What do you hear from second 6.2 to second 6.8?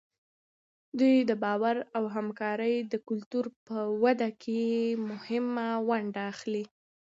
اخلي.